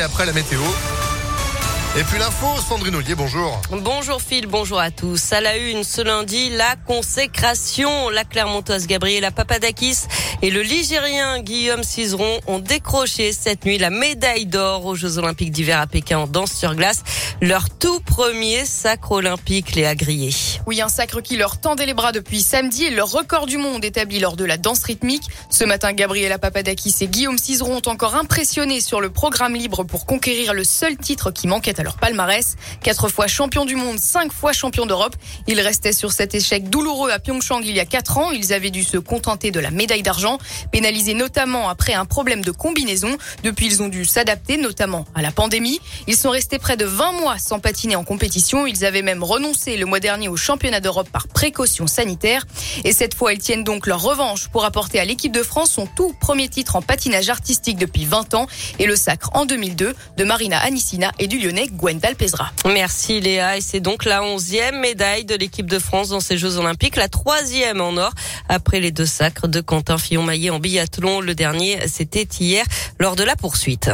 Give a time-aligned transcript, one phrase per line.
[0.00, 0.60] après la météo.
[1.94, 3.60] Et puis l'info, Sandrine Ollier, bonjour.
[3.70, 5.30] Bonjour Phil, bonjour à tous.
[5.34, 8.08] À la une ce lundi, la consécration.
[8.08, 9.98] La Clermontoise Gabriela Papadakis
[10.40, 15.50] et le Ligérien Guillaume Cizeron ont décroché cette nuit la médaille d'or aux Jeux Olympiques
[15.50, 17.02] d'hiver à Pékin en danse sur glace.
[17.42, 20.30] Leur tout premier sacre olympique, les Grillé.
[20.66, 23.84] Oui, un sacre qui leur tendait les bras depuis samedi et leur record du monde
[23.84, 25.24] établi lors de la danse rythmique.
[25.50, 30.06] Ce matin, Gabriela Papadakis et Guillaume Cizeron ont encore impressionné sur le programme libre pour
[30.06, 32.56] conquérir le seul titre qui manquait à leur palmarès.
[32.82, 35.16] Quatre fois champion du monde, cinq fois champion d'Europe.
[35.46, 38.30] Ils restaient sur cet échec douloureux à Pyeongchang il y a quatre ans.
[38.30, 40.38] Ils avaient dû se contenter de la médaille d'argent,
[40.70, 43.16] pénalisés notamment après un problème de combinaison.
[43.42, 45.80] Depuis, ils ont dû s'adapter, notamment à la pandémie.
[46.06, 48.66] Ils sont restés près de 20 mois sans patiner en compétition.
[48.66, 52.46] Ils avaient même renoncé le mois dernier au championnat d'Europe par précaution sanitaire.
[52.84, 55.86] Et cette fois, ils tiennent donc leur revanche pour apporter à l'équipe de France son
[55.86, 58.46] tout premier titre en patinage artistique depuis 20 ans
[58.78, 62.52] et le sacre en 2002 de Marina Anissina et du Lyonnais Gwendal Pesera.
[62.66, 63.56] Merci Léa.
[63.56, 67.08] Et c'est donc la onzième médaille de l'équipe de France dans ces Jeux Olympiques, la
[67.08, 68.12] troisième en or
[68.48, 71.20] après les deux sacres de Quentin Fillon-Maillet en biathlon.
[71.20, 72.64] Le dernier, c'était hier
[72.98, 73.90] lors de la poursuite.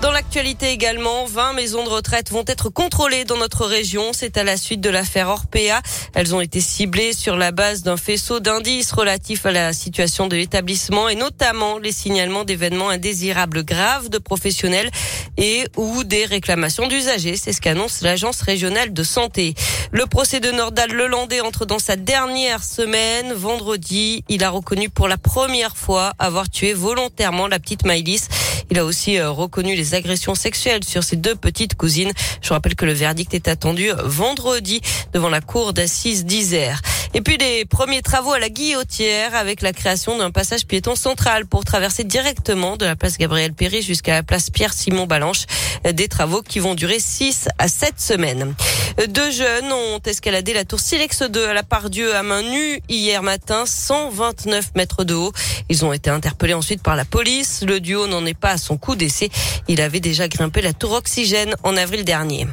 [0.00, 4.12] Dans l'actualité également, 20 maisons de retraite vont être contrôlées dans notre région.
[4.12, 5.82] C'est à la suite de l'affaire Orpea.
[6.14, 10.36] Elles ont été ciblées sur la base d'un faisceau d'indices relatifs à la situation de
[10.36, 14.88] l'établissement et notamment les signalements d'événements indésirables graves de professionnels
[15.36, 17.36] et ou des réclamations d'usagers.
[17.36, 19.54] C'est ce qu'annonce l'agence régionale de santé.
[19.90, 23.32] Le procès de Nordal Lelandais entre dans sa dernière semaine.
[23.32, 28.28] Vendredi, il a reconnu pour la première fois avoir tué volontairement la petite Maïlis.
[28.70, 32.12] Il a aussi euh, reconnu les agressions sexuelles sur ses deux petites cousines.
[32.42, 34.80] Je rappelle que le verdict est attendu vendredi
[35.12, 36.80] devant la cour d'assises d'Isère.
[37.14, 41.46] Et puis les premiers travaux à la Guillotière avec la création d'un passage piéton central
[41.46, 45.44] pour traverser directement de la place Gabriel Péry jusqu'à la place Pierre-Simon Balanche.
[45.90, 48.54] Des travaux qui vont durer 6 à 7 semaines.
[49.08, 53.22] Deux jeunes ont escaladé la tour Silex 2 à la Pardieu à main nue hier
[53.22, 55.32] matin, 129 mètres de haut.
[55.68, 57.64] Ils ont été interpellés ensuite par la police.
[57.66, 59.30] Le duo n'en est pas à son coup d'essai.
[59.68, 62.46] Il avait déjà grimpé la tour Oxygène en avril dernier.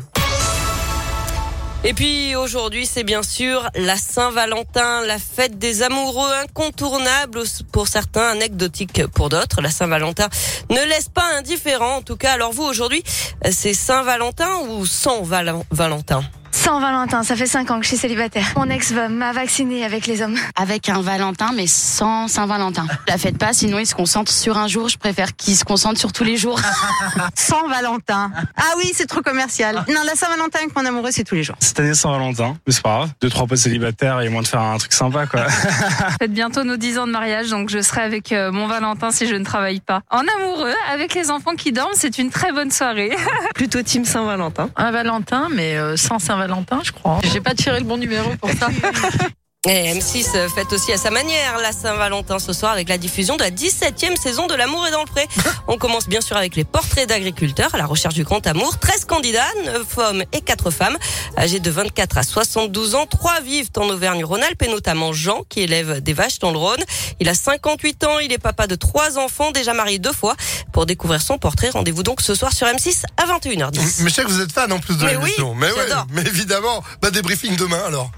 [1.84, 8.30] Et puis aujourd'hui, c'est bien sûr la Saint-Valentin, la fête des amoureux incontournable pour certains,
[8.30, 9.62] anecdotique pour d'autres.
[9.62, 10.30] La Saint-Valentin
[10.72, 11.97] ne laisse pas indifférent.
[11.97, 13.03] En tout cas, alors vous aujourd'hui,
[13.52, 16.24] c'est Saint-Valentin ou sans Valentin?
[16.66, 18.48] Sans Valentin, ça fait 5 ans que je suis célibataire.
[18.56, 20.36] Mon ex m'a vacciné avec les hommes.
[20.56, 22.88] Avec un Valentin, mais sans Saint-Valentin.
[23.08, 24.90] La faites pas, sinon il se concentre sur un jour.
[24.90, 26.59] Je préfère qu'il se concentre sur tous les jours.
[27.36, 28.31] sans Valentin.
[28.58, 29.86] Ah oui, c'est trop commercial.
[29.88, 31.56] Non, la Saint-Valentin avec mon amoureux, c'est tous les jours.
[31.59, 33.09] Cette année, Saint-Valentin, mais c'est pas grave.
[33.22, 35.48] Deux, trois potes célibataires et moins de faire un truc sympa, quoi.
[36.20, 39.28] Faites bientôt nos 10 ans de mariage, donc je serai avec euh, mon Valentin si
[39.28, 40.02] je ne travaille pas.
[40.09, 43.16] En amoureux, avec les enfants qui dorment, c'est une très bonne soirée.
[43.54, 44.72] Plutôt team Saint-Valentin.
[44.75, 47.20] Un Valentin, mais euh, sans Saint-Valentin je crois.
[47.24, 48.70] J'ai pas tiré le bon numéro pour ça.
[49.68, 53.42] Et M6 fête aussi à sa manière la Saint-Valentin ce soir avec la diffusion de
[53.42, 55.28] la 17e saison de L'amour est dans le pré.
[55.68, 58.78] On commence bien sûr avec les portraits d'agriculteurs à la recherche du grand amour.
[58.78, 60.98] 13 candidats, 9 hommes et 4 femmes,
[61.36, 63.08] âgés de 24 à 72 ans.
[63.08, 66.84] 3 vivent en Auvergne-Rhône-Alpes et notamment Jean qui élève des vaches dans le Rhône.
[67.20, 70.36] Il a 58 ans, il est papa de 3 enfants, déjà marié deux fois.
[70.74, 74.04] Pour découvrir son portrait, rendez-vous donc ce soir sur M6 à 21h10.
[74.04, 75.56] Mais je sais que vous êtes fan en plus de l'émission.
[75.56, 78.12] mais oui, mais évidemment, bah débriefing demain alors.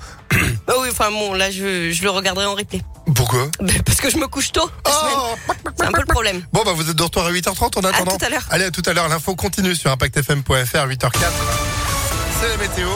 [0.67, 2.81] Bah oui, enfin bon, là je, je le regarderai en replay.
[3.15, 4.69] Pourquoi bah, Parce que je me couche tôt.
[4.85, 5.35] Oh
[5.77, 6.45] c'est un peu le problème.
[6.51, 8.15] Bon bah vous êtes de retour à 8h30 en attendant.
[8.15, 8.45] À tout à l'heure.
[8.49, 9.07] Allez à tout à l'heure.
[9.07, 11.11] L'info continue sur ImpactFM.fr 8h04.
[12.41, 12.89] C'est la météo.